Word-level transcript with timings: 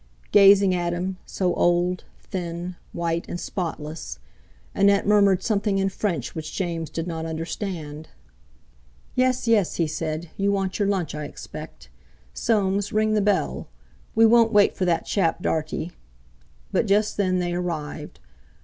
Gazing 0.31 0.73
at 0.73 0.93
him, 0.93 1.17
so 1.27 1.53
old, 1.53 2.05
thin, 2.19 2.75
white, 2.91 3.27
and 3.29 3.39
spotless, 3.39 4.17
Annette 4.73 5.05
murmured 5.05 5.43
something 5.43 5.77
in 5.77 5.89
French 5.89 6.33
which 6.33 6.55
James 6.55 6.89
did 6.89 7.05
not 7.05 7.27
understand. 7.27 8.09
"Yes, 9.13 9.47
yes," 9.47 9.75
he 9.75 9.85
said, 9.85 10.31
"you 10.37 10.51
want 10.51 10.79
your 10.79 10.87
lunch, 10.87 11.13
I 11.13 11.25
expect. 11.25 11.89
Soames, 12.33 12.91
ring 12.91 13.13
the 13.13 13.21
bell; 13.21 13.67
we 14.15 14.25
won't 14.25 14.51
wait 14.51 14.73
for 14.75 14.85
that 14.85 15.05
chap 15.05 15.43
Dartie." 15.43 15.91
But 16.71 16.87
just 16.87 17.15
then 17.15 17.37
they 17.37 17.53
arrived. 17.53 18.19